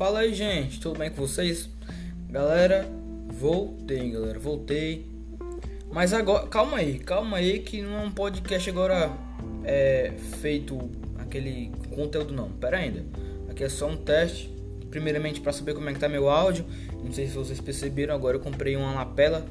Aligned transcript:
Fala 0.00 0.20
aí, 0.20 0.32
gente, 0.32 0.80
tudo 0.80 0.98
bem 0.98 1.10
com 1.10 1.16
vocês? 1.16 1.68
Galera, 2.30 2.88
voltei, 3.34 4.08
galera, 4.08 4.38
voltei. 4.38 5.06
Mas 5.92 6.14
agora, 6.14 6.46
calma 6.46 6.78
aí, 6.78 6.98
calma 6.98 7.36
aí 7.36 7.58
que 7.58 7.82
não 7.82 7.98
é 7.98 8.00
um 8.06 8.10
podcast 8.10 8.70
agora 8.70 9.12
é, 9.62 10.14
feito 10.40 10.90
aquele 11.18 11.70
conteúdo 11.94 12.32
não. 12.32 12.48
Pera 12.48 12.78
ainda. 12.78 13.04
Aqui 13.50 13.62
é 13.62 13.68
só 13.68 13.90
um 13.90 13.96
teste. 13.98 14.50
Primeiramente 14.90 15.38
para 15.38 15.52
saber 15.52 15.74
como 15.74 15.90
é 15.90 15.92
que 15.92 16.00
tá 16.00 16.08
meu 16.08 16.30
áudio. 16.30 16.64
Não 17.04 17.12
sei 17.12 17.26
se 17.26 17.34
vocês 17.34 17.60
perceberam, 17.60 18.14
agora 18.14 18.38
eu 18.38 18.40
comprei 18.40 18.76
uma 18.76 18.94
lapela. 18.94 19.44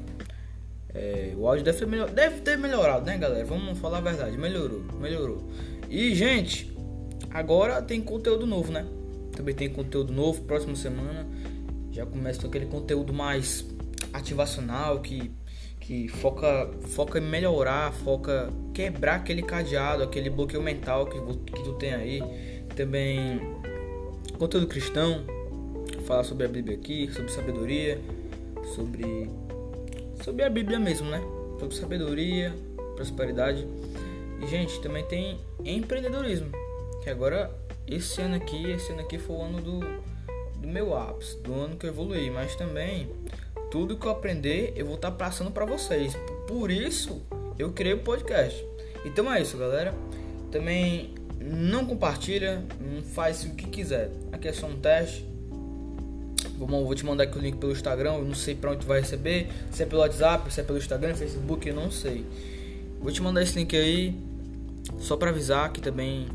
É, 0.92 1.32
o 1.36 1.46
áudio 1.46 1.62
deve 1.62 1.78
ter, 1.78 1.86
melhor, 1.86 2.10
deve 2.10 2.40
ter 2.40 2.58
melhorado, 2.58 3.06
né, 3.06 3.16
galera? 3.16 3.44
Vamos 3.44 3.78
falar 3.78 3.98
a 3.98 4.00
verdade, 4.00 4.36
melhorou, 4.36 4.82
melhorou. 5.00 5.48
E, 5.88 6.12
gente, 6.12 6.76
agora 7.30 7.80
tem 7.80 8.00
conteúdo 8.00 8.48
novo, 8.48 8.72
né? 8.72 8.84
Também 9.40 9.54
tem 9.54 9.70
conteúdo 9.70 10.12
novo, 10.12 10.42
próxima 10.42 10.76
semana 10.76 11.26
já 11.90 12.04
começa 12.04 12.38
com 12.42 12.48
aquele 12.48 12.66
conteúdo 12.66 13.10
mais 13.10 13.64
ativacional 14.12 15.00
que 15.00 15.30
que 15.80 16.08
foca 16.08 16.70
foca 16.90 17.18
em 17.18 17.22
melhorar, 17.22 17.90
foca 17.90 18.52
quebrar 18.74 19.14
aquele 19.14 19.42
cadeado, 19.42 20.02
aquele 20.02 20.28
bloqueio 20.28 20.62
mental 20.62 21.06
que, 21.06 21.18
que 21.52 21.64
tu 21.64 21.72
tem 21.72 21.94
aí. 21.94 22.22
Também 22.76 23.40
conteúdo 24.38 24.66
cristão, 24.66 25.24
falar 26.04 26.24
sobre 26.24 26.44
a 26.44 26.48
Bíblia 26.48 26.76
aqui, 26.76 27.10
sobre 27.10 27.32
sabedoria, 27.32 27.98
sobre 28.74 29.30
sobre 30.22 30.44
a 30.44 30.50
Bíblia 30.50 30.78
mesmo, 30.78 31.08
né? 31.08 31.22
Sobre 31.58 31.74
sabedoria, 31.76 32.54
prosperidade. 32.94 33.66
E 34.42 34.46
gente, 34.48 34.78
também 34.82 35.02
tem 35.06 35.38
empreendedorismo, 35.64 36.50
que 37.02 37.08
agora 37.08 37.50
esse 37.86 38.20
ano 38.20 38.36
aqui, 38.36 38.70
esse 38.70 38.92
ano 38.92 39.00
aqui 39.00 39.18
foi 39.18 39.36
o 39.36 39.42
ano 39.42 39.60
do, 39.60 39.80
do 40.60 40.68
meu 40.68 40.96
ápice, 40.96 41.36
do 41.38 41.54
ano 41.54 41.76
que 41.76 41.86
eu 41.86 41.90
evoluí, 41.90 42.30
mas 42.30 42.54
também 42.54 43.08
tudo 43.70 43.96
que 43.96 44.06
eu 44.06 44.10
aprender 44.10 44.72
eu 44.76 44.86
vou 44.86 44.96
estar 44.96 45.10
tá 45.10 45.16
passando 45.16 45.50
para 45.50 45.64
vocês. 45.64 46.16
Por 46.46 46.70
isso 46.70 47.22
eu 47.58 47.72
criei 47.72 47.94
o 47.94 47.98
podcast. 47.98 48.64
Então 49.04 49.32
é 49.32 49.40
isso, 49.40 49.56
galera. 49.56 49.94
Também 50.50 51.14
não 51.40 51.86
compartilha, 51.86 52.62
não 52.80 53.02
faz 53.02 53.44
o 53.44 53.50
que 53.50 53.66
quiser. 53.66 54.10
Aqui 54.32 54.48
é 54.48 54.52
só 54.52 54.66
um 54.66 54.76
teste. 54.76 55.24
Vou, 56.56 56.68
vou 56.68 56.94
te 56.94 57.04
mandar 57.06 57.24
aqui 57.24 57.38
o 57.38 57.40
link 57.40 57.56
pelo 57.56 57.72
Instagram. 57.72 58.14
Eu 58.14 58.24
não 58.24 58.34
sei 58.34 58.54
para 58.54 58.72
onde 58.72 58.80
tu 58.80 58.86
vai 58.86 59.00
receber. 59.00 59.48
Se 59.70 59.82
é 59.82 59.86
pelo 59.86 60.02
WhatsApp, 60.02 60.52
se 60.52 60.60
é 60.60 60.64
pelo 60.64 60.78
Instagram, 60.78 61.14
Facebook, 61.14 61.66
eu 61.66 61.74
não 61.74 61.90
sei. 61.90 62.26
Vou 63.00 63.10
te 63.10 63.22
mandar 63.22 63.42
esse 63.42 63.58
link 63.58 63.74
aí. 63.76 64.14
Só 64.98 65.16
para 65.16 65.30
avisar 65.30 65.72
que 65.72 65.80
também 65.80 66.28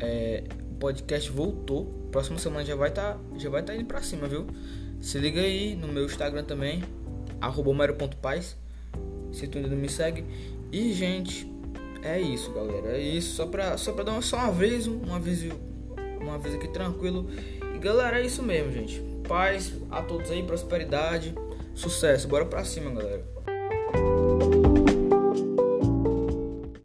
é, 0.00 0.44
o 0.70 0.74
podcast 0.74 1.30
voltou. 1.30 1.86
Próxima 2.10 2.38
semana 2.38 2.64
já 2.64 2.74
vai 2.74 2.88
estar 2.88 3.14
tá, 3.14 3.20
já 3.36 3.48
vai 3.48 3.62
tá 3.62 3.74
indo 3.74 3.84
para 3.84 4.02
cima, 4.02 4.26
viu? 4.26 4.46
Se 5.00 5.18
liga 5.18 5.40
aí 5.40 5.76
no 5.76 5.88
meu 5.88 6.04
Instagram 6.04 6.44
também, 6.44 6.82
@mero.paz. 7.40 8.56
Se 9.32 9.46
tu 9.46 9.58
ainda 9.58 9.70
não 9.70 9.76
me 9.76 9.88
segue. 9.88 10.24
E 10.72 10.92
gente, 10.92 11.50
é 12.02 12.20
isso, 12.20 12.52
galera. 12.52 12.96
É 12.96 13.00
isso, 13.00 13.34
só 13.34 13.46
pra, 13.46 13.76
só 13.76 13.92
pra 13.92 14.04
dar 14.04 14.20
só 14.22 14.36
um 14.36 14.40
aviso, 14.40 15.00
um 15.06 15.14
aviso, 15.14 15.50
um 16.20 16.32
aviso 16.32 16.56
aqui 16.56 16.68
tranquilo. 16.68 17.28
E 17.74 17.78
galera, 17.78 18.20
é 18.20 18.26
isso 18.26 18.42
mesmo, 18.42 18.72
gente. 18.72 19.02
Paz 19.28 19.72
a 19.90 20.02
todos 20.02 20.30
aí, 20.30 20.42
prosperidade, 20.42 21.34
sucesso. 21.74 22.26
Bora 22.26 22.44
pra 22.44 22.64
cima, 22.64 22.90
galera. 22.90 23.24